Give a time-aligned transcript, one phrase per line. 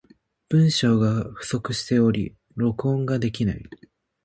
[0.49, 3.63] 文章が不足しており、録音ができない。